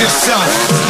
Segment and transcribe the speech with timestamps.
[0.00, 0.85] yourself.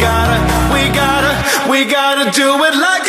[0.00, 0.38] gotta,
[0.72, 2.99] we gotta, we gotta do it like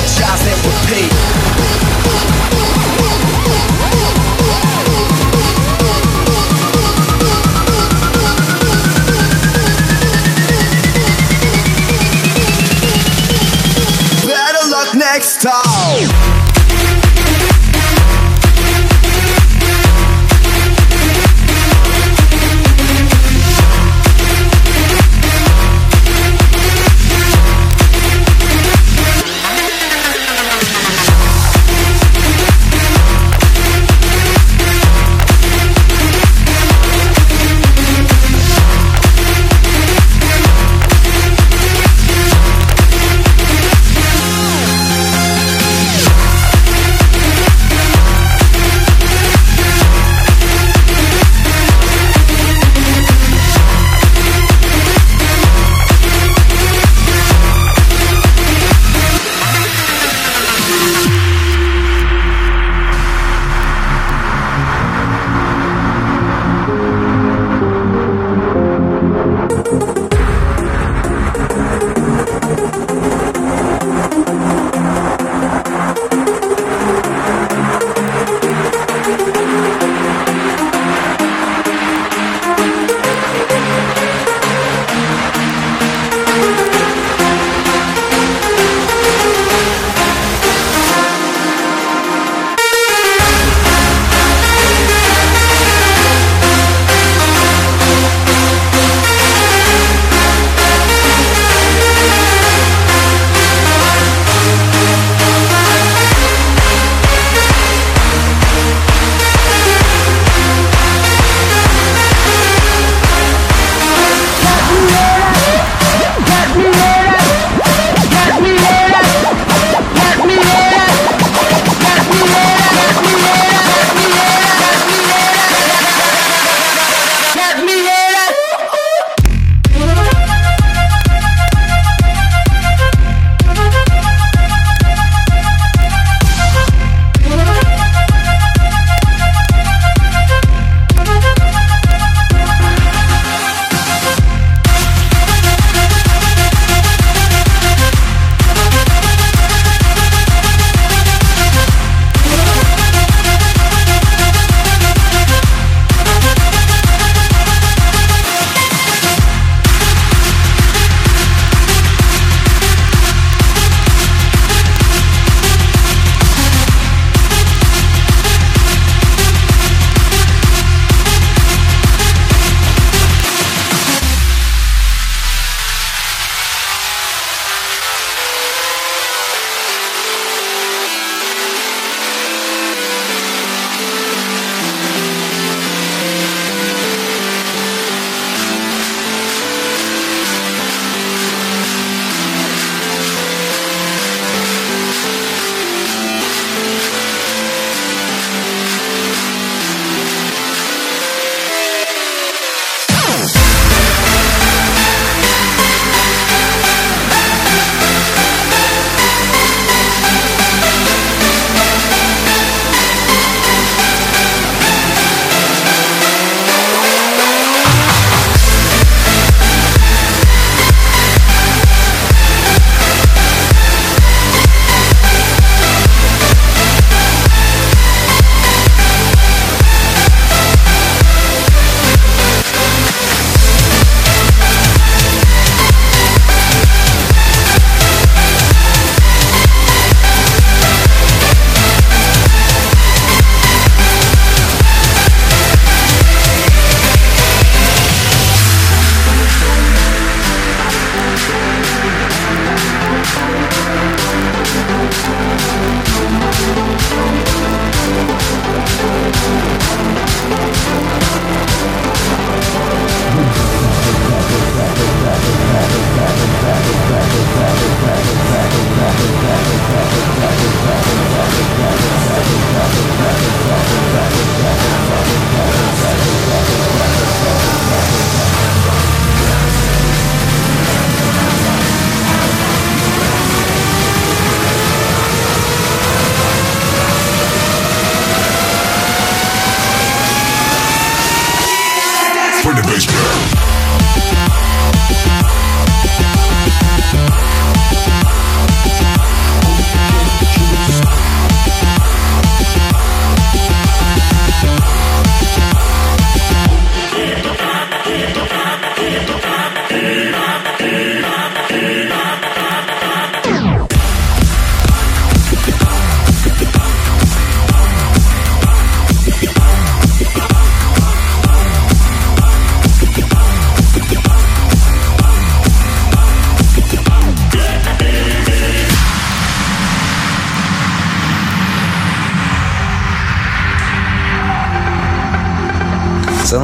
[0.00, 1.19] Apologize and repeat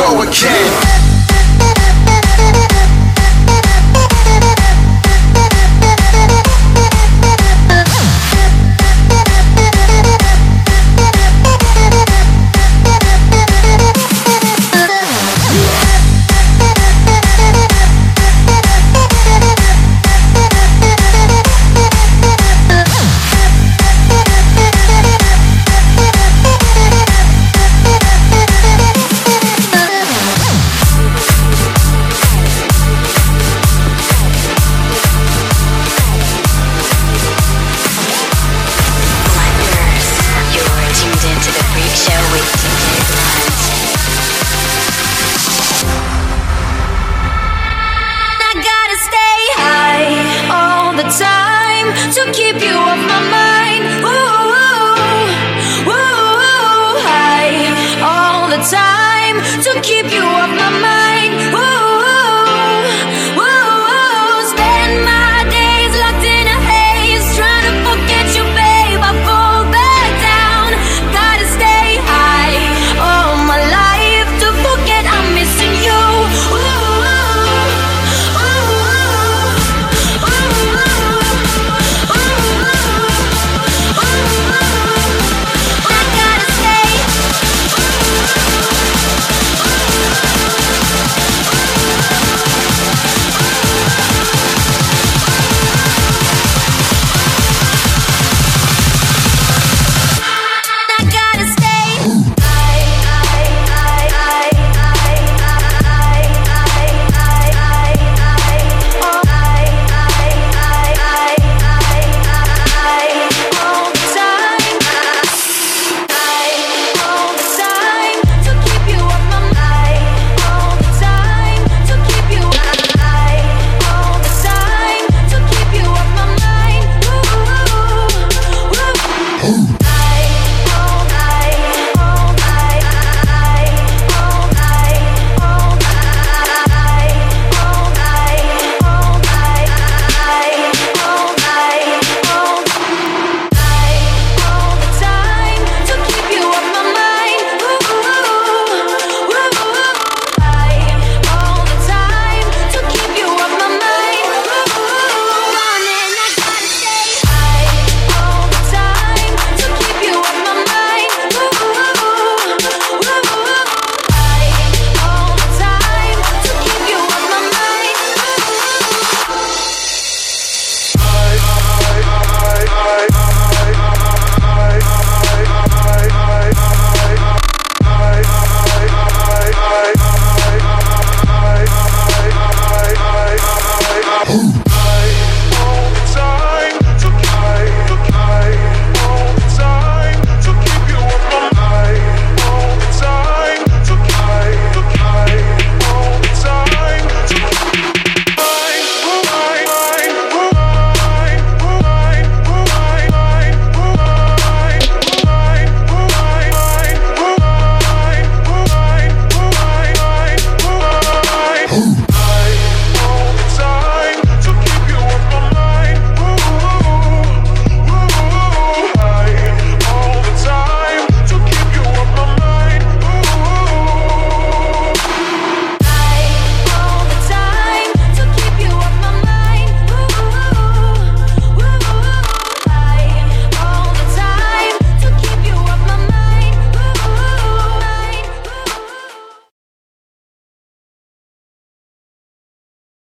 [0.00, 0.99] Go again.